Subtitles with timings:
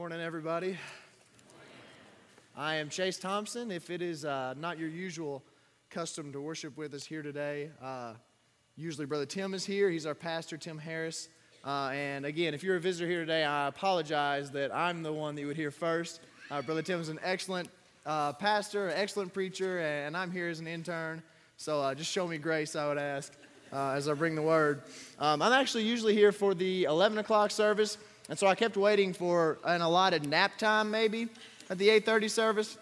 [0.00, 0.78] Morning, everybody.
[2.56, 3.70] I am Chase Thompson.
[3.70, 5.42] If it is uh, not your usual
[5.90, 8.14] custom to worship with us here today, uh,
[8.78, 9.90] usually Brother Tim is here.
[9.90, 11.28] He's our pastor, Tim Harris.
[11.66, 15.34] Uh, and again, if you're a visitor here today, I apologize that I'm the one
[15.34, 16.22] that you would hear first.
[16.50, 17.68] Uh, Brother Tim is an excellent
[18.06, 21.22] uh, pastor, an excellent preacher, and I'm here as an intern.
[21.58, 23.34] So uh, just show me grace, I would ask,
[23.70, 24.80] as I bring the word.
[25.18, 27.98] Um, I'm actually usually here for the 11 o'clock service.
[28.30, 31.28] And so I kept waiting for an allotted nap time, maybe,
[31.68, 32.78] at the 8:30 service.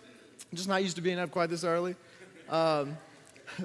[0.50, 1.96] I'm just not used to being up quite this early.
[2.50, 2.98] Um,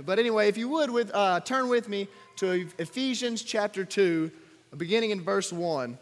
[0.05, 4.31] but anyway, if you would, with, uh, turn with me to Ephesians chapter 2,
[4.77, 5.97] beginning in verse 1.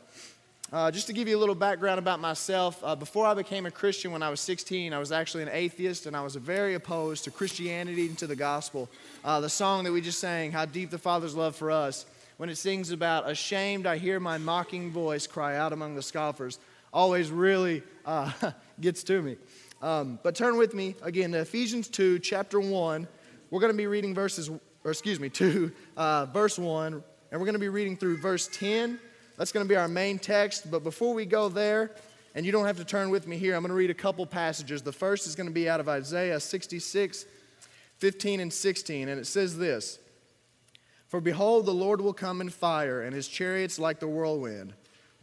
[0.71, 3.71] Uh, just to give you a little background about myself, uh, before I became a
[3.71, 7.23] Christian when I was 16, I was actually an atheist and I was very opposed
[7.25, 8.87] to Christianity and to the gospel.
[9.25, 12.05] Uh, the song that we just sang, How Deep the Father's Love for Us,
[12.41, 16.57] when it sings about, Ashamed, I hear my mocking voice cry out among the scoffers,
[16.91, 18.31] always really uh,
[18.81, 19.37] gets to me.
[19.79, 23.07] Um, but turn with me again to Ephesians 2, chapter 1.
[23.51, 27.45] We're going to be reading verses, or excuse me, 2, uh, verse 1, and we're
[27.45, 28.99] going to be reading through verse 10.
[29.37, 30.71] That's going to be our main text.
[30.71, 31.91] But before we go there,
[32.33, 34.25] and you don't have to turn with me here, I'm going to read a couple
[34.25, 34.81] passages.
[34.81, 37.23] The first is going to be out of Isaiah 66,
[37.99, 39.99] 15 and 16, and it says this
[41.11, 44.71] for behold, the Lord will come in fire, and his chariots like the whirlwind,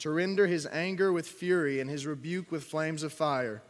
[0.00, 3.62] to render his anger with fury and his rebuke with flames of fire.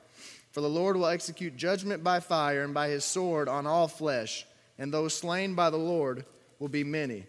[0.50, 4.44] For the Lord will execute judgment by fire and by his sword on all flesh,
[4.80, 6.24] and those slain by the Lord
[6.58, 7.24] will be many.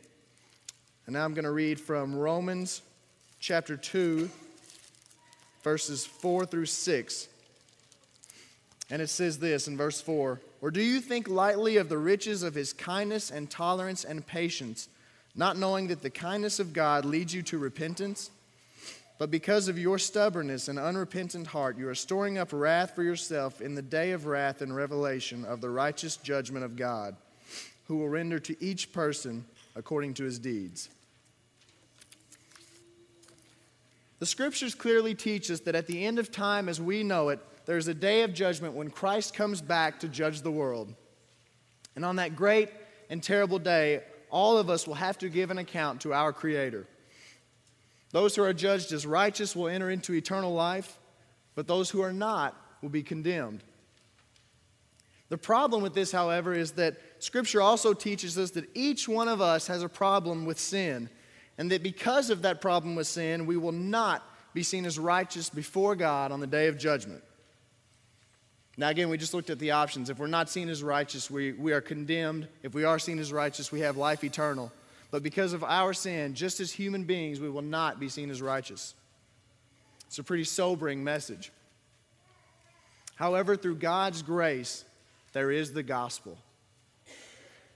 [1.06, 2.82] And now I'm going to read from Romans
[3.40, 4.28] chapter 2,
[5.62, 7.28] verses 4 through 6.
[8.90, 12.44] And it says this in verse 4 Or do you think lightly of the riches
[12.44, 14.90] of his kindness and tolerance and patience,
[15.36, 18.30] not knowing that the kindness of God leads you to repentance?
[19.18, 23.62] But because of your stubbornness and unrepentant heart, you are storing up wrath for yourself
[23.62, 27.16] in the day of wrath and revelation of the righteous judgment of God,
[27.88, 29.45] who will render to each person
[29.76, 30.89] according to his deeds.
[34.20, 37.39] The scriptures clearly teach us that at the end of time as we know it,
[37.70, 40.92] there's a day of judgment when Christ comes back to judge the world.
[41.96, 42.72] And on that great
[43.12, 46.88] and terrible day, all of us will have to give an account to our Creator.
[48.10, 50.98] Those who are judged as righteous will enter into eternal life,
[51.54, 53.64] but those who are not will be condemned.
[55.28, 59.42] The problem with this, however, is that Scripture also teaches us that each one of
[59.42, 61.08] us has a problem with sin,
[61.60, 64.24] and that because of that problem with sin, we will not
[64.56, 67.24] be seen as righteous before God on the day of judgment.
[68.80, 70.10] Now, again, we just looked at the options.
[70.10, 72.48] If we're not seen as righteous, we, we are condemned.
[72.64, 74.72] If we are seen as righteous, we have life eternal.
[75.12, 78.42] But because of our sin, just as human beings, we will not be seen as
[78.42, 78.95] righteous.
[80.08, 81.52] It's a pretty sobering message.
[83.16, 84.86] However, through God's grace,
[85.34, 86.38] there is the gospel.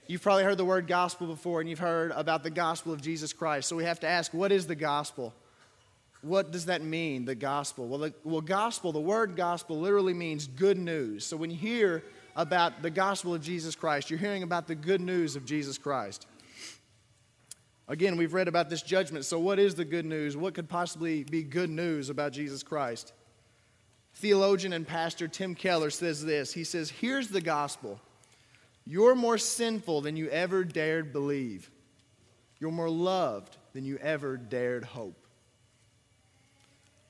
[0.07, 3.33] You've probably heard the word gospel before, and you've heard about the gospel of Jesus
[3.33, 3.67] Christ.
[3.67, 5.33] So we have to ask what is the gospel?
[6.23, 7.87] What does that mean, the gospel?
[7.87, 11.25] Well, the, well, gospel, the word gospel literally means good news.
[11.25, 12.03] So when you hear
[12.35, 16.25] about the gospel of Jesus Christ, you're hearing about the good news of Jesus Christ.
[17.89, 19.25] Again, we've read about this judgment.
[19.25, 20.37] So, what is the good news?
[20.37, 23.11] What could possibly be good news about Jesus Christ?
[24.15, 27.99] Theologian and pastor Tim Keller says this He says, Here's the gospel
[28.85, 31.69] you're more sinful than you ever dared believe,
[32.59, 35.22] you're more loved than you ever dared hope.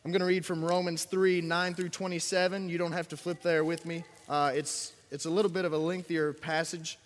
[0.05, 2.67] I'm going to read from Romans 3 9 through 27.
[2.67, 4.03] You don't have to flip there with me.
[4.27, 6.97] Uh, it's, it's a little bit of a lengthier passage.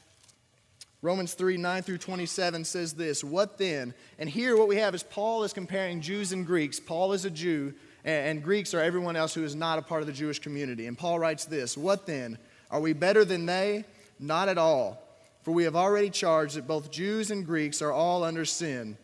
[1.04, 3.94] Romans 3 9 through 27 says this What then?
[4.18, 6.80] And here, what we have is Paul is comparing Jews and Greeks.
[6.80, 10.02] Paul is a Jew, and, and Greeks are everyone else who is not a part
[10.02, 10.88] of the Jewish community.
[10.88, 12.40] And Paul writes this What then?
[12.72, 13.86] Are we better than they?
[14.20, 15.04] Not at all.
[15.44, 18.98] For we have already charged that both Jews and Greeks are all under sin.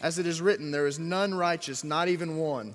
[0.00, 2.74] As it is written, there is none righteous, not even one.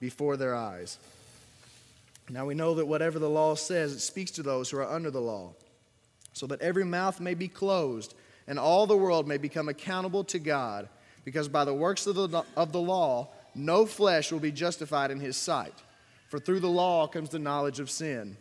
[0.00, 0.98] before their eyes.
[2.28, 5.10] Now we know that whatever the law says, it speaks to those who are under
[5.10, 5.52] the law,
[6.32, 8.14] so that every mouth may be closed
[8.46, 10.88] and all the world may become accountable to God,
[11.24, 15.18] because by the works of the, of the law, no flesh will be justified in
[15.18, 15.74] his sight.
[16.28, 18.36] For through the law comes the knowledge of sin.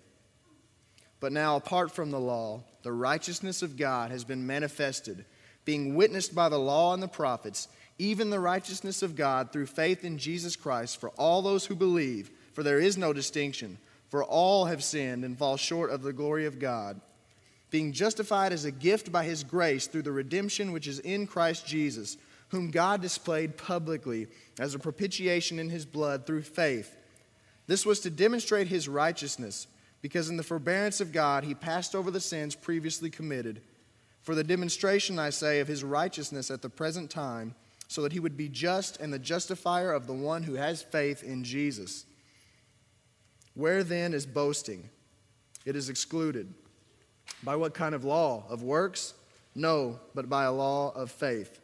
[1.19, 5.25] But now, apart from the law, the righteousness of God has been manifested,
[5.63, 10.03] being witnessed by the law and the prophets, even the righteousness of God through faith
[10.03, 13.77] in Jesus Christ for all those who believe, for there is no distinction,
[14.09, 16.99] for all have sinned and fall short of the glory of God,
[17.71, 21.65] being justified as a gift by his grace through the redemption which is in Christ
[21.65, 22.17] Jesus,
[22.49, 24.27] whom God displayed publicly
[24.59, 26.95] as a propitiation in his blood through faith
[27.67, 29.67] this was to demonstrate his righteousness,
[30.01, 33.61] because in the forbearance of God he passed over the sins previously committed.
[34.21, 37.55] For the demonstration, I say, of his righteousness at the present time,
[37.87, 41.23] so that he would be just and the justifier of the one who has faith
[41.23, 42.05] in Jesus.
[43.53, 44.89] Where then is boasting?
[45.65, 46.53] It is excluded.
[47.43, 48.45] By what kind of law?
[48.49, 49.13] Of works?
[49.55, 51.59] No, but by a law of faith.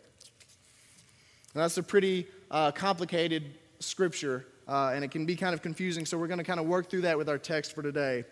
[1.53, 6.17] That's a pretty uh, complicated scripture uh, and it can be kind of confusing, so
[6.17, 8.23] we're going to kind of work through that with our text for today.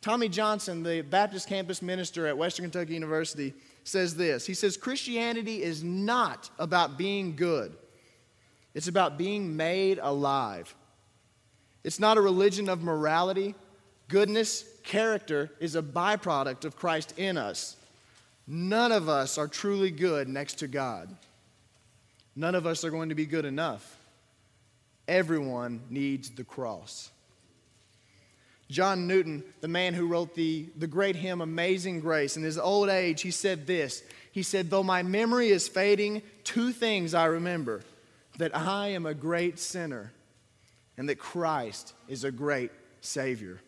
[0.00, 5.62] Tommy Johnson, the Baptist campus minister at Western Kentucky University, says this He says, Christianity
[5.62, 7.74] is not about being good,
[8.74, 10.74] it's about being made alive.
[11.84, 13.54] It's not a religion of morality.
[14.08, 17.76] Goodness, character is a byproduct of Christ in us.
[18.46, 21.14] None of us are truly good next to God.
[22.36, 23.98] None of us are going to be good enough.
[25.06, 27.10] Everyone needs the cross.
[28.70, 32.88] John Newton, the man who wrote the, the great hymn Amazing Grace, in his old
[32.88, 34.02] age, he said this.
[34.32, 37.82] He said, Though my memory is fading, two things I remember
[38.38, 40.12] that I am a great sinner
[40.96, 42.70] and that Christ is a great
[43.00, 43.60] Savior.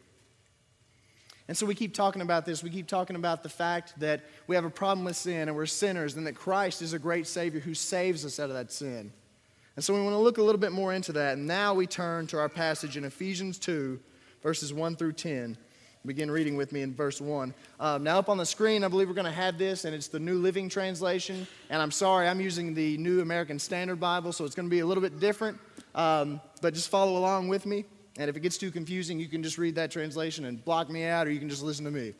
[1.48, 2.62] And so we keep talking about this.
[2.62, 5.66] We keep talking about the fact that we have a problem with sin and we're
[5.66, 9.12] sinners, and that Christ is a great Savior who saves us out of that sin.
[9.76, 11.34] And so we want to look a little bit more into that.
[11.34, 14.00] And now we turn to our passage in Ephesians 2,
[14.46, 15.58] verses 1 through 10.
[16.06, 17.52] Begin reading with me in verse 1.
[17.81, 20.06] Um, now, up on the screen, I believe we're going to have this, and it's
[20.06, 21.48] the New Living Translation.
[21.69, 24.78] And I'm sorry, I'm using the New American Standard Bible, so it's going to be
[24.78, 25.58] a little bit different.
[25.96, 27.87] Um, but just follow along with me.
[28.20, 31.02] And if it gets too confusing, you can just read that translation and block me
[31.02, 32.14] out, or you can just listen to me.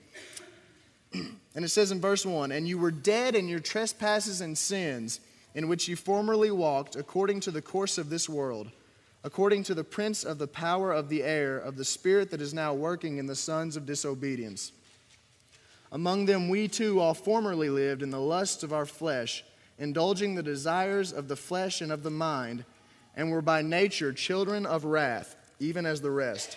[1.55, 5.21] and it says in verse 1 And you were dead in your trespasses and sins
[5.55, 8.73] in which you formerly walked according to the course of this world,
[9.25, 12.55] according to the prince of the power of the air, of the spirit that is
[12.55, 14.73] now working in the sons of disobedience.
[15.93, 19.45] Among them we too all formerly lived in the lusts of our flesh,
[19.79, 22.65] indulging the desires of the flesh and of the mind,
[23.15, 26.57] and were by nature children of wrath, even as the rest.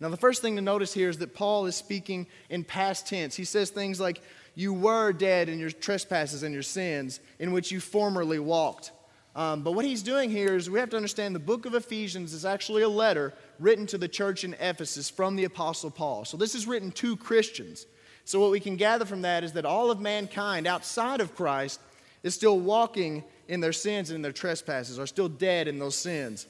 [0.00, 3.36] Now, the first thing to notice here is that Paul is speaking in past tense.
[3.36, 4.20] He says things like,
[4.54, 8.90] you were dead in your trespasses and your sins in which you formerly walked.
[9.34, 12.34] Um, but what he's doing here is we have to understand the book of Ephesians
[12.34, 16.24] is actually a letter written to the church in Ephesus from the Apostle Paul.
[16.24, 17.86] So this is written to Christians.
[18.24, 21.80] So what we can gather from that is that all of mankind outside of Christ
[22.22, 25.96] is still walking in their sins and in their trespasses, are still dead in those
[25.96, 26.46] sins.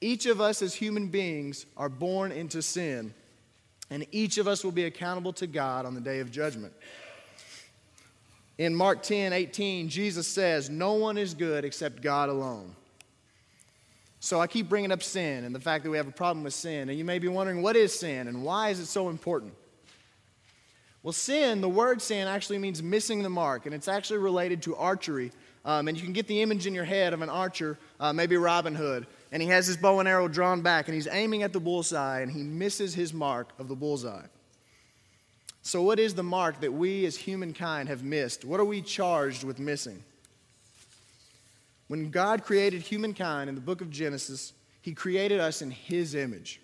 [0.00, 3.14] Each of us as human beings are born into sin,
[3.90, 6.72] and each of us will be accountable to God on the day of judgment.
[8.60, 12.76] In Mark 10 18, Jesus says, No one is good except God alone.
[14.18, 16.52] So I keep bringing up sin and the fact that we have a problem with
[16.52, 16.90] sin.
[16.90, 19.54] And you may be wondering, what is sin and why is it so important?
[21.02, 24.76] Well, sin, the word sin actually means missing the mark, and it's actually related to
[24.76, 25.32] archery.
[25.64, 28.36] Um, and you can get the image in your head of an archer, uh, maybe
[28.36, 31.54] Robin Hood, and he has his bow and arrow drawn back, and he's aiming at
[31.54, 34.26] the bullseye, and he misses his mark of the bullseye.
[35.62, 38.44] So, what is the mark that we as humankind have missed?
[38.44, 40.02] What are we charged with missing?
[41.88, 46.60] When God created humankind in the book of Genesis, He created us in His image.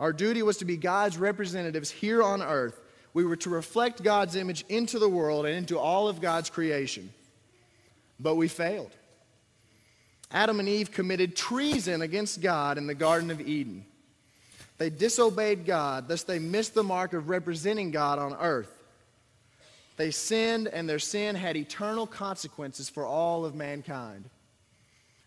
[0.00, 2.80] Our duty was to be God's representatives here on earth.
[3.14, 7.10] We were to reflect God's image into the world and into all of God's creation.
[8.20, 8.92] But we failed.
[10.30, 13.84] Adam and Eve committed treason against God in the Garden of Eden.
[14.78, 18.72] They disobeyed God, thus, they missed the mark of representing God on earth.
[19.96, 24.30] They sinned, and their sin had eternal consequences for all of mankind.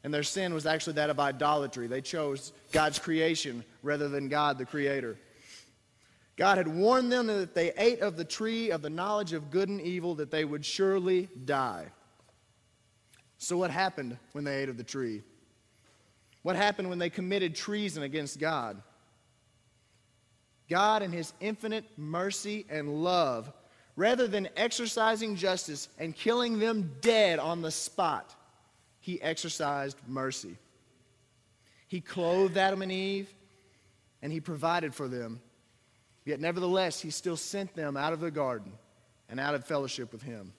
[0.03, 1.87] And their sin was actually that of idolatry.
[1.87, 5.17] They chose God's creation rather than God, the Creator.
[6.37, 9.51] God had warned them that if they ate of the tree of the knowledge of
[9.51, 11.87] good and evil, that they would surely die.
[13.37, 15.21] So, what happened when they ate of the tree?
[16.41, 18.81] What happened when they committed treason against God?
[20.71, 23.51] God, in His infinite mercy and love,
[23.97, 28.33] rather than exercising justice and killing them dead on the spot,
[29.01, 30.55] He exercised mercy.
[31.89, 33.29] He clothed Adam and Eve,
[34.21, 35.41] and He provided for them.
[36.23, 38.71] Yet, nevertheless, He still sent them out of the garden
[39.27, 40.53] and out of fellowship with Him.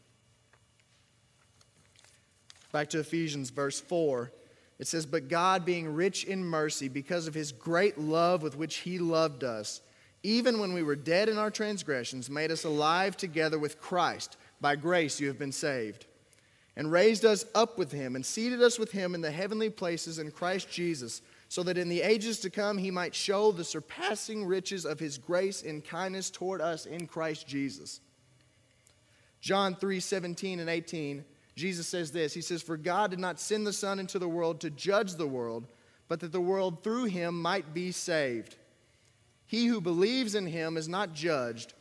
[2.71, 4.31] Back to Ephesians, verse 4.
[4.79, 8.79] It says, But God, being rich in mercy, because of his great love with which
[8.79, 9.81] he loved us,
[10.23, 14.37] even when we were dead in our transgressions, made us alive together with Christ.
[14.61, 16.07] By grace you have been saved.
[16.77, 20.19] And raised us up with him, and seated us with him in the heavenly places
[20.19, 24.47] in Christ Jesus, so that in the ages to come he might show the surpassing
[24.47, 28.01] riches of his grace and kindness toward us in Christ Jesus.
[29.41, 31.25] John 3 17 and 18
[31.55, 34.61] Jesus says this He says, For God did not send the Son into the world
[34.61, 35.67] to judge the world,
[36.09, 38.57] but that the world through him might be saved.
[39.53, 41.75] He who believes in him is not judged.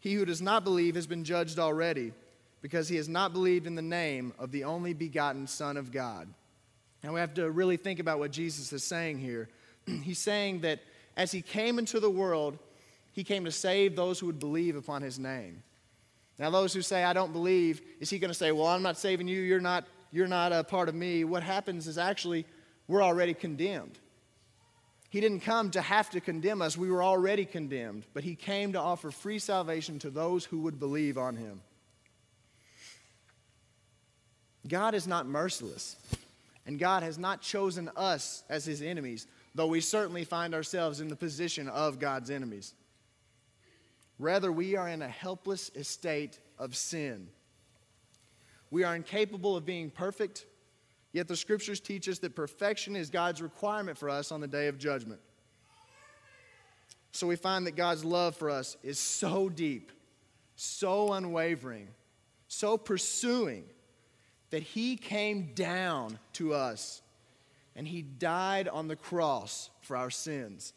[0.00, 2.12] He who does not believe has been judged already,
[2.62, 6.26] because he has not believed in the name of the only begotten Son of God.
[7.04, 9.48] Now we have to really think about what Jesus is saying here.
[10.02, 10.80] He's saying that
[11.16, 12.58] as he came into the world,
[13.12, 15.62] he came to save those who would believe upon his name.
[16.40, 18.98] Now, those who say, I don't believe, is he going to say, Well, I'm not
[18.98, 21.22] saving you, you're not, you're not a part of me?
[21.22, 22.46] What happens is actually
[22.88, 24.00] we're already condemned.
[25.12, 28.72] He didn't come to have to condemn us, we were already condemned, but he came
[28.72, 31.60] to offer free salvation to those who would believe on him.
[34.66, 35.96] God is not merciless,
[36.64, 41.08] and God has not chosen us as his enemies, though we certainly find ourselves in
[41.08, 42.72] the position of God's enemies.
[44.18, 47.28] Rather, we are in a helpless estate of sin.
[48.70, 50.46] We are incapable of being perfect,
[51.12, 54.68] yet the scriptures teach us that perfection is God's requirement for us on the day
[54.68, 55.20] of judgment.
[57.12, 59.92] So we find that God's love for us is so deep,
[60.56, 61.88] so unwavering,
[62.48, 63.64] so pursuing
[64.50, 67.02] that He came down to us
[67.76, 70.72] and He died on the cross for our sins.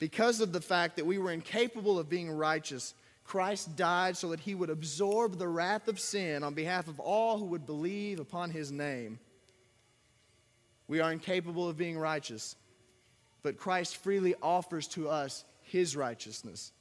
[0.00, 2.94] Because of the fact that we were incapable of being righteous,
[3.24, 7.38] Christ died so that he would absorb the wrath of sin on behalf of all
[7.38, 9.18] who would believe upon his name.
[10.86, 12.54] We are incapable of being righteous,
[13.42, 16.72] but Christ freely offers to us his righteousness.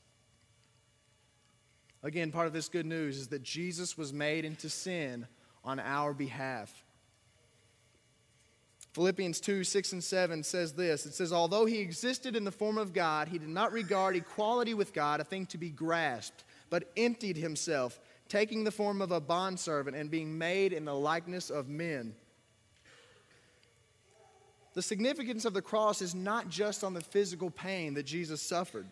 [2.03, 5.25] Again, part of this good news is that Jesus was made into sin
[5.63, 6.83] on our behalf.
[8.93, 12.77] Philippians 2 6 and 7 says this It says, Although he existed in the form
[12.77, 16.91] of God, he did not regard equality with God a thing to be grasped, but
[16.95, 21.67] emptied himself, taking the form of a bondservant and being made in the likeness of
[21.67, 22.13] men.
[24.75, 28.87] The significance of the cross is not just on the physical pain that Jesus suffered.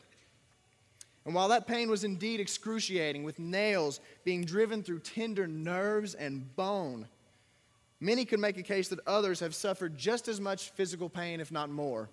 [1.26, 6.56] And while that pain was indeed excruciating, with nails being driven through tender nerves and
[6.56, 7.08] bone,
[8.04, 11.52] Many could make a case that others have suffered just as much physical pain, if
[11.52, 12.10] not more.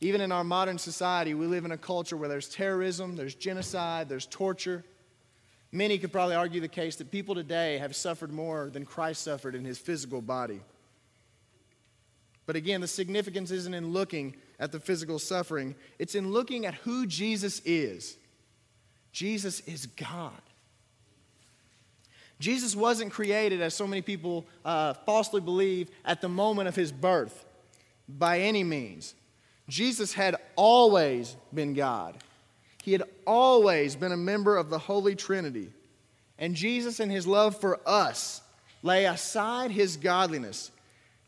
[0.00, 4.08] Even in our modern society, we live in a culture where there's terrorism, there's genocide,
[4.08, 4.84] there's torture.
[5.70, 9.54] Many could probably argue the case that people today have suffered more than Christ suffered
[9.54, 10.60] in his physical body.
[12.44, 16.74] But again, the significance isn't in looking at the physical suffering, it's in looking at
[16.74, 18.16] who Jesus is.
[19.12, 20.32] Jesus is God.
[22.38, 26.92] Jesus wasn't created, as so many people uh, falsely believe, at the moment of his
[26.92, 27.44] birth
[28.08, 29.14] by any means.
[29.68, 32.16] Jesus had always been God.
[32.82, 35.70] He had always been a member of the Holy Trinity.
[36.38, 38.40] And Jesus, in his love for us,
[38.82, 40.70] lay aside his godliness,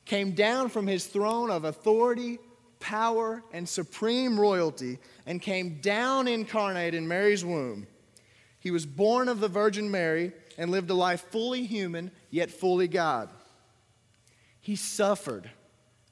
[0.04, 2.38] came down from his throne of authority,
[2.78, 7.86] power, and supreme royalty, and came down incarnate in Mary's womb.
[8.60, 12.88] He was born of the Virgin Mary and lived a life fully human, yet fully
[12.88, 13.30] God.
[14.61, 15.50] He suffered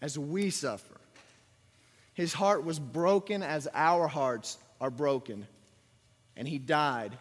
[0.01, 1.01] as we suffer.
[2.15, 5.47] His heart was broken as our hearts are broken,
[6.37, 7.17] and he died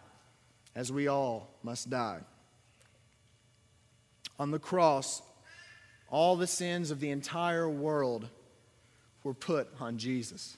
[0.74, 2.20] as we all must die.
[4.38, 5.22] On the cross,
[6.10, 8.28] all the sins of the entire world
[9.24, 10.56] were put on Jesus.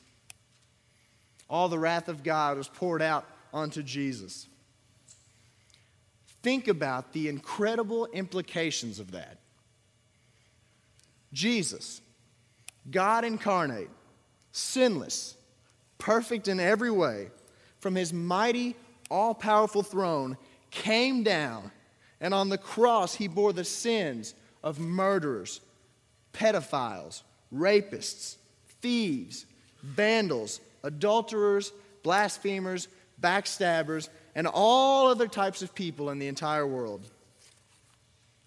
[1.49, 4.47] All the wrath of God was poured out onto Jesus.
[6.43, 9.39] Think about the incredible implications of that.
[11.33, 12.01] Jesus,
[12.91, 13.91] God incarnate,
[14.53, 15.37] sinless,
[15.99, 17.29] perfect in every way,
[17.79, 18.75] from his mighty,
[19.11, 20.37] all powerful throne,
[20.71, 21.71] came down,
[22.21, 25.61] and on the cross he bore the sins of murderers,
[26.33, 27.23] pedophiles,
[27.55, 28.37] rapists,
[28.81, 29.47] thieves,
[29.83, 32.89] vandals, adulterers, blasphemers,
[33.21, 37.03] backstabbers, and all other types of people in the entire world.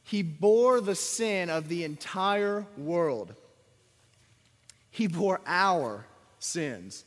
[0.04, 3.34] He bore the sin of the entire world.
[4.92, 6.06] He bore our
[6.40, 7.06] sins.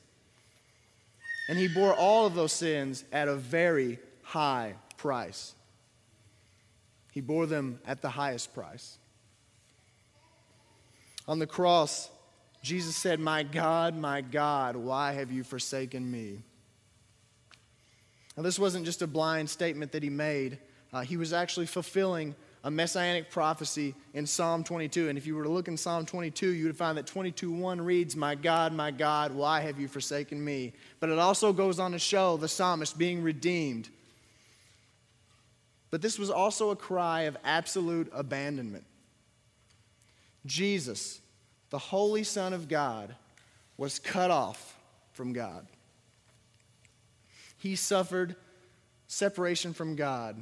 [1.48, 5.54] And He bore all of those sins at a very high price.
[7.12, 8.98] He bore them at the highest price.
[11.28, 12.10] On the cross,
[12.62, 16.40] Jesus said, My God, my God, why have you forsaken me?
[18.36, 20.58] Now, this wasn't just a blind statement that he made,
[20.92, 25.08] uh, he was actually fulfilling a messianic prophecy in Psalm 22.
[25.08, 28.16] And if you were to look in Psalm 22, you would find that 22:1 reads,
[28.16, 31.98] "My God, my God, why have you forsaken me?" But it also goes on to
[31.98, 33.88] show the psalmist being redeemed.
[35.90, 38.84] But this was also a cry of absolute abandonment.
[40.44, 41.20] Jesus,
[41.70, 43.14] the Holy Son of God,
[43.76, 44.76] was cut off
[45.12, 45.68] from God.
[47.66, 48.36] He suffered
[49.08, 50.40] separation from God,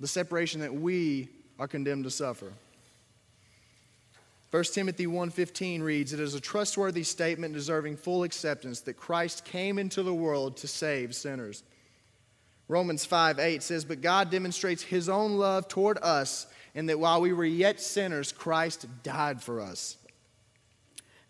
[0.00, 2.52] the separation that we are condemned to suffer.
[4.50, 9.78] 1 Timothy 1:15 reads, "It is a trustworthy statement deserving full acceptance that Christ came
[9.78, 11.62] into the world to save sinners."
[12.66, 17.20] Romans 5 8 says, But God demonstrates his own love toward us in that while
[17.20, 19.96] we were yet sinners, Christ died for us.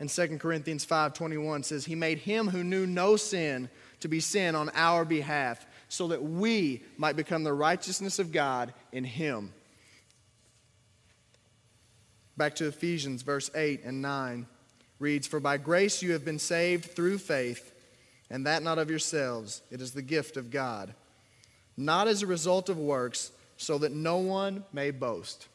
[0.00, 3.68] And 2 Corinthians 5:21 says he made him who knew no sin
[4.06, 8.72] to be sin on our behalf so that we might become the righteousness of God
[8.92, 9.52] in him.
[12.36, 14.46] Back to Ephesians verse 8 and 9
[15.00, 17.72] reads for by grace you have been saved through faith
[18.30, 20.94] and that not of yourselves it is the gift of God
[21.76, 25.48] not as a result of works so that no one may boast.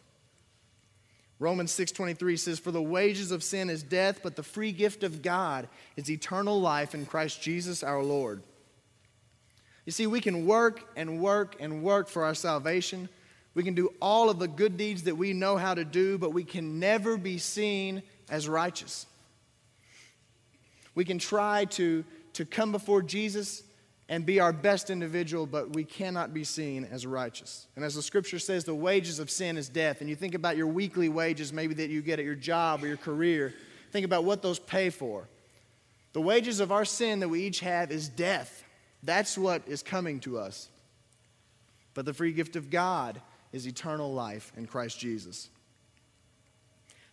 [1.41, 5.23] Romans 6:23 says for the wages of sin is death but the free gift of
[5.23, 8.43] God is eternal life in Christ Jesus our Lord.
[9.87, 13.09] You see we can work and work and work for our salvation.
[13.55, 16.31] We can do all of the good deeds that we know how to do but
[16.31, 19.07] we can never be seen as righteous.
[20.93, 23.63] We can try to to come before Jesus
[24.11, 27.67] and be our best individual, but we cannot be seen as righteous.
[27.77, 30.01] And as the scripture says, the wages of sin is death.
[30.01, 32.87] And you think about your weekly wages, maybe that you get at your job or
[32.87, 33.53] your career,
[33.91, 35.29] think about what those pay for.
[36.11, 38.65] The wages of our sin that we each have is death.
[39.01, 40.67] That's what is coming to us.
[41.93, 43.21] But the free gift of God
[43.53, 45.47] is eternal life in Christ Jesus.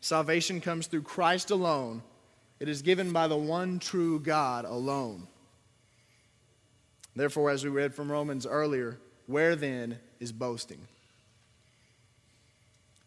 [0.00, 2.02] Salvation comes through Christ alone.
[2.58, 5.28] It is given by the one true God alone.
[7.18, 10.78] Therefore, as we read from Romans earlier, where then is boasting?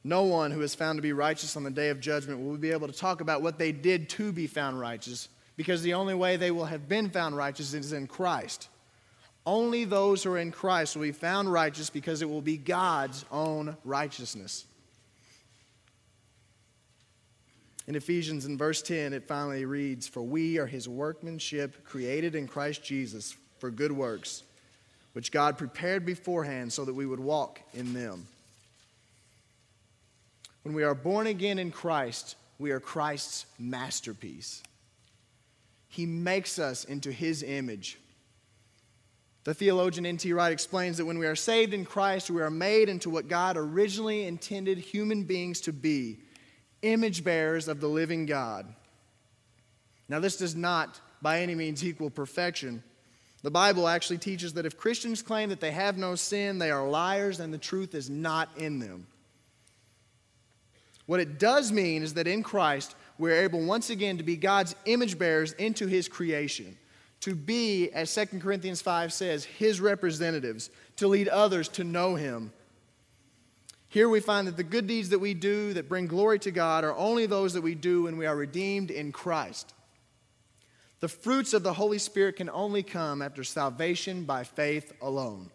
[0.04, 2.72] No one who is found to be righteous on the day of judgment will be
[2.72, 6.36] able to talk about what they did to be found righteous, because the only way
[6.36, 8.68] they will have been found righteous is in Christ.
[9.46, 13.24] Only those who are in Christ will be found righteous because it will be God's
[13.32, 14.66] own righteousness.
[17.88, 22.50] In Ephesians, in verse 10, it finally reads For we are his workmanship, created in
[22.50, 24.42] Christ Jesus for good works,
[25.14, 28.26] which God prepared beforehand so that we would walk in them.
[30.64, 34.64] When we are born again in Christ, we are Christ's masterpiece.
[35.90, 38.00] He makes us into his image.
[39.44, 40.34] The theologian N.T.
[40.34, 43.58] Wright explains that when we are saved in Christ, we are made into what God
[43.58, 46.20] originally intended human beings to be
[46.82, 48.66] image bearers of the living God.
[50.10, 52.84] Now, this does not by any means equal perfection,
[53.44, 56.88] the Bible actually teaches that if Christians claim that they have no sin, they are
[56.88, 59.08] liars and the truth is not in them.
[61.08, 64.76] What it does mean is that in Christ, we're able once again to be God's
[64.86, 66.78] image bearers into his creation,
[67.22, 72.54] to be, as 2 Corinthians 5 says, his representatives, to lead others to know him.
[73.90, 76.84] Here we find that the good deeds that we do that bring glory to God
[76.84, 79.74] are only those that we do when we are redeemed in Christ.
[81.02, 85.50] The fruits of the Holy Spirit can only come after salvation by faith alone.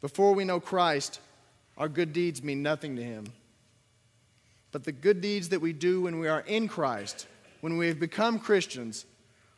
[0.00, 1.20] Before we know Christ,
[1.76, 3.26] our good deeds mean nothing to Him.
[4.70, 7.26] But the good deeds that we do when we are in Christ,
[7.60, 9.06] when we have become Christians,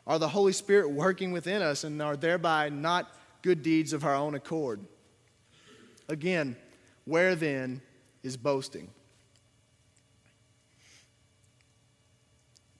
[0.07, 4.15] are the Holy Spirit working within us and are thereby not good deeds of our
[4.15, 4.79] own accord.
[6.09, 6.55] Again,
[7.05, 7.81] where then
[8.23, 8.89] is boasting?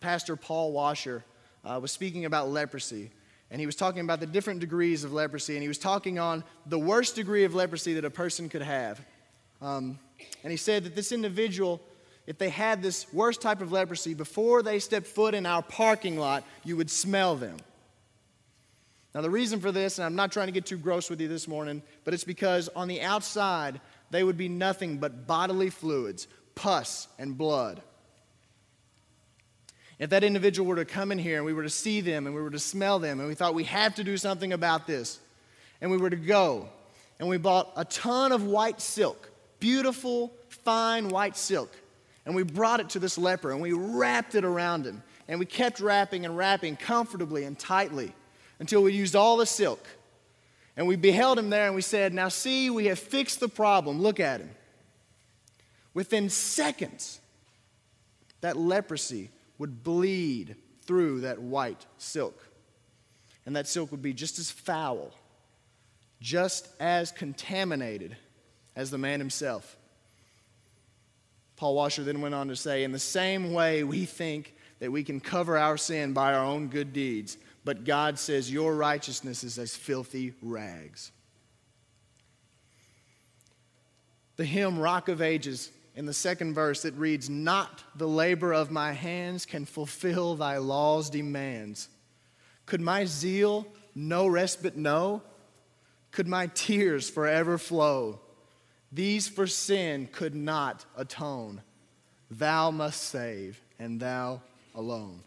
[0.06, 1.26] Pastor Paul Washer
[1.64, 3.10] uh, was speaking about leprosy.
[3.50, 5.56] And he was talking about the different degrees of leprosy.
[5.56, 9.04] And he was talking on the worst degree of leprosy that a person could have.
[9.64, 9.98] Um,
[10.44, 11.82] and he said that this individual,
[12.28, 16.20] if they had this worst type of leprosy, before they stepped foot in our parking
[16.20, 17.58] lot, you would smell them.
[19.16, 21.28] Now, the reason for this, and I'm not trying to get too gross with you
[21.28, 26.28] this morning, but it's because on the outside, they would be nothing but bodily fluids,
[26.54, 27.82] pus, and blood.
[29.98, 32.36] If that individual were to come in here and we were to see them and
[32.36, 35.20] we were to smell them and we thought we have to do something about this,
[35.82, 36.70] and we were to go
[37.20, 41.74] and we bought a ton of white silk, beautiful, fine white silk,
[42.26, 45.46] and we brought it to this leper and we wrapped it around him and we
[45.46, 48.14] kept wrapping and wrapping comfortably and tightly
[48.60, 49.86] until we used all the silk.
[50.78, 54.02] And we beheld him there and we said, Now see, we have fixed the problem.
[54.02, 54.50] Look at him.
[55.94, 57.22] Within seconds,
[58.42, 62.48] that leprosy would bleed through that white silk.
[63.46, 65.12] And that silk would be just as foul,
[66.20, 68.18] just as contaminated
[68.76, 69.78] as the man himself.
[71.56, 75.04] Paul Washer then went on to say, In the same way, we think that we
[75.04, 79.58] can cover our sin by our own good deeds, but God says, Your righteousness is
[79.58, 81.12] as filthy rags.
[84.36, 88.70] The hymn Rock of Ages, in the second verse, it reads, Not the labor of
[88.70, 91.88] my hands can fulfill thy law's demands.
[92.66, 95.22] Could my zeal no respite know?
[96.12, 98.20] Could my tears forever flow?
[98.92, 101.62] These for sin could not atone.
[102.30, 104.42] Thou must save, and thou
[104.74, 105.22] alone.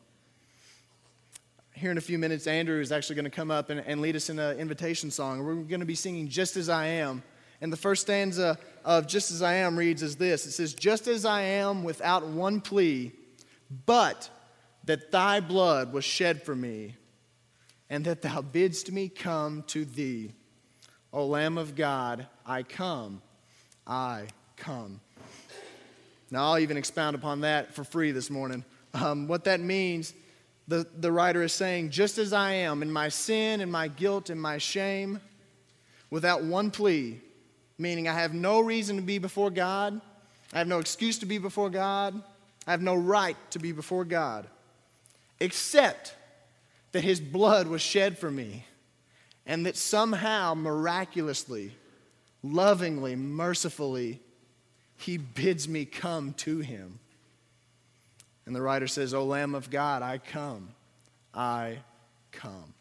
[1.73, 4.17] Here in a few minutes, Andrew is actually going to come up and, and lead
[4.17, 5.45] us in an invitation song.
[5.45, 7.23] We're going to be singing Just As I Am.
[7.61, 11.09] And the first stanza of Just As I Am reads as this It says, Just
[11.09, 13.13] as I am without one plea,
[13.87, 14.31] but
[14.85, 16.97] that thy blood was shed for me,
[17.91, 20.33] and that thou bidst me come to thee.
[21.13, 23.23] O Lamb of God, I come
[23.89, 25.01] I come.
[26.31, 28.63] Now, I'll even expound upon that for free this morning.
[28.93, 30.13] Um, what that means,
[30.69, 34.29] the, the writer is saying, just as I am in my sin and my guilt
[34.29, 35.21] and my shame,
[36.11, 37.19] without one plea,
[37.79, 40.01] meaning I have no reason to be before God,
[40.53, 42.21] I have no excuse to be before God,
[42.67, 44.47] I have no right to be before God,
[45.41, 46.15] except
[46.93, 48.67] that His blood was shed for me,
[49.47, 51.73] and that somehow, miraculously,
[52.43, 54.21] lovingly, mercifully,
[54.99, 56.99] he bids me come to him.
[58.47, 60.71] And the writer says, O Lamb of God, I come.
[61.33, 61.79] I
[62.33, 62.75] come.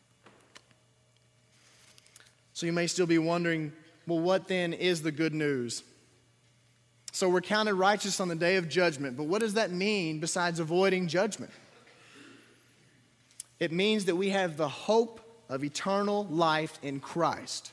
[2.53, 3.71] So you may still be wondering,
[4.07, 5.83] well, what then is the good news?
[7.11, 10.59] So we're counted righteous on the day of judgment, but what does that mean besides
[10.59, 11.51] avoiding judgment?
[13.59, 17.71] It means that we have the hope of eternal life in Christ.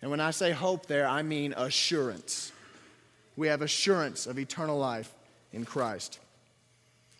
[0.00, 2.52] And when I say hope there, I mean assurance.
[3.36, 5.12] We have assurance of eternal life
[5.52, 6.18] in Christ.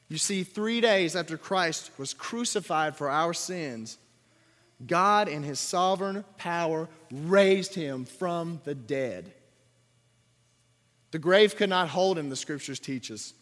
[0.09, 3.99] You see, three days after Christ was crucified for our sins,
[4.87, 9.33] God, in his sovereign power, raised him from the dead.
[11.11, 13.35] The grave could not hold him, the scriptures teach us.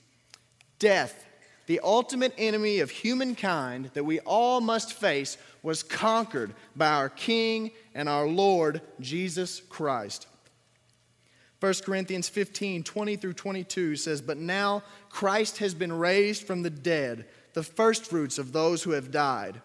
[0.78, 1.26] Death
[1.70, 7.70] the ultimate enemy of humankind that we all must face, was conquered by our King
[7.94, 10.26] and our Lord Jesus Christ.
[11.60, 16.70] 1 Corinthians 15 20 through 22 says, But now Christ has been raised from the
[16.70, 19.62] dead, the firstfruits of those who have died.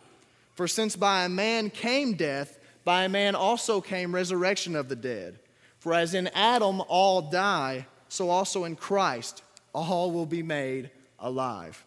[0.56, 4.96] For since by a man came death, by a man also came resurrection of the
[4.96, 5.40] dead.
[5.80, 10.90] For as in Adam all die, so also in Christ all will be made
[11.20, 11.86] alive.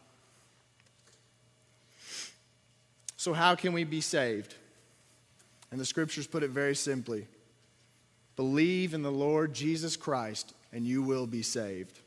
[3.16, 4.54] So, how can we be saved?
[5.70, 7.26] And the scriptures put it very simply
[8.36, 11.98] believe in the Lord Jesus Christ, and you will be saved.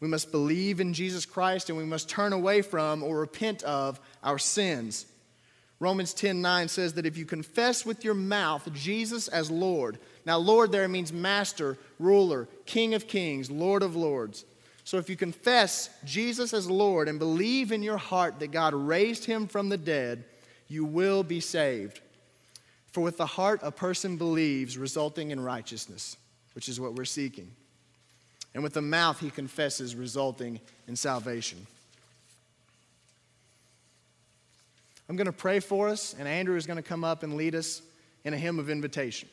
[0.00, 3.98] We must believe in Jesus Christ and we must turn away from or repent of
[4.22, 5.06] our sins.
[5.80, 10.38] Romans 10 9 says that if you confess with your mouth Jesus as Lord, now,
[10.38, 14.44] Lord there means master, ruler, king of kings, Lord of lords.
[14.84, 19.24] So if you confess Jesus as Lord and believe in your heart that God raised
[19.24, 20.24] him from the dead,
[20.68, 22.00] you will be saved.
[22.92, 26.16] For with the heart a person believes, resulting in righteousness,
[26.54, 27.50] which is what we're seeking.
[28.54, 31.66] And with the mouth he confesses, resulting in salvation.
[35.08, 37.54] I'm going to pray for us, and Andrew is going to come up and lead
[37.54, 37.82] us
[38.24, 39.28] in a hymn of invitation.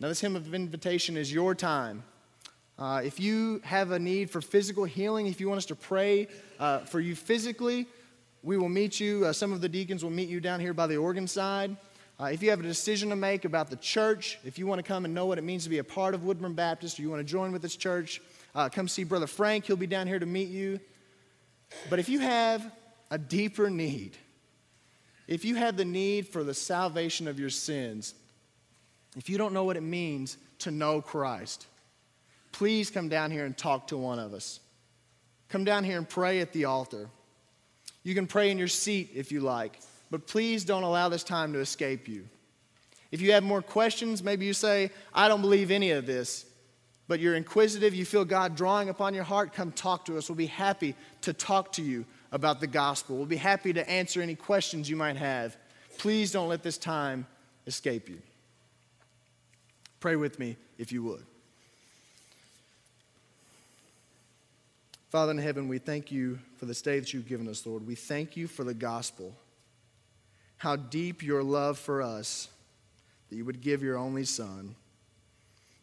[0.00, 2.02] Now, this hymn of invitation is your time
[2.76, 6.26] uh, if you have a need for physical healing, if you want us to pray
[6.58, 7.86] uh, for you physically,
[8.42, 9.24] we will meet you.
[9.24, 11.76] Uh, some of the deacons will meet you down here by the organ side.
[12.18, 14.82] Uh, if you have a decision to make about the church, if you want to
[14.82, 17.10] come and know what it means to be a part of Woodburn Baptist, or you
[17.10, 18.20] want to join with this church,
[18.56, 19.66] uh, come see Brother Frank.
[19.66, 20.80] He'll be down here to meet you.
[21.90, 22.72] But if you have
[23.10, 24.16] a deeper need,
[25.26, 28.14] if you have the need for the salvation of your sins,
[29.16, 31.66] if you don't know what it means to know Christ,
[32.52, 34.60] please come down here and talk to one of us.
[35.54, 37.08] come down here and pray at the altar.
[38.02, 39.78] You can pray in your seat if you like,
[40.10, 42.28] but please don't allow this time to escape you.
[43.12, 46.44] If you have more questions, maybe you say, I don't believe any of this,
[47.06, 50.28] but you're inquisitive, you feel God drawing upon your heart, come talk to us.
[50.28, 52.04] We'll be happy to talk to you
[52.34, 53.16] about the gospel.
[53.16, 55.56] We'll be happy to answer any questions you might have.
[55.98, 57.26] Please don't let this time
[57.66, 58.18] escape you.
[60.00, 61.24] Pray with me if you would.
[65.10, 67.86] Father in heaven, we thank you for this day that you've given us, Lord.
[67.86, 69.32] We thank you for the gospel.
[70.56, 72.48] How deep your love for us
[73.30, 74.74] that you would give your only Son.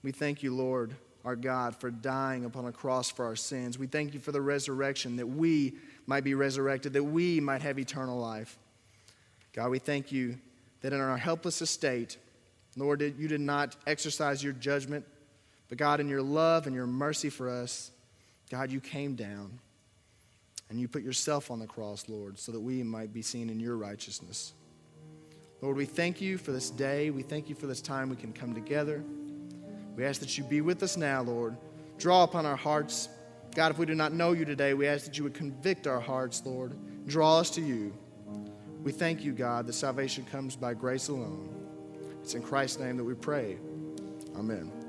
[0.03, 3.77] We thank you, Lord, our God, for dying upon a cross for our sins.
[3.77, 5.75] We thank you for the resurrection, that we
[6.07, 8.57] might be resurrected, that we might have eternal life.
[9.53, 10.37] God, we thank you
[10.81, 12.17] that in our helpless estate,
[12.75, 15.05] Lord, you did not exercise your judgment,
[15.69, 17.91] but God, in your love and your mercy for us,
[18.49, 19.59] God, you came down
[20.69, 23.59] and you put yourself on the cross, Lord, so that we might be seen in
[23.59, 24.53] your righteousness.
[25.61, 27.11] Lord, we thank you for this day.
[27.11, 29.03] We thank you for this time we can come together.
[30.01, 31.55] We ask that you be with us now, Lord.
[31.99, 33.07] Draw upon our hearts.
[33.53, 35.99] God, if we do not know you today, we ask that you would convict our
[35.99, 36.73] hearts, Lord.
[37.05, 37.93] Draw us to you.
[38.81, 41.53] We thank you, God, that salvation comes by grace alone.
[42.23, 43.59] It's in Christ's name that we pray.
[44.35, 44.80] Amen.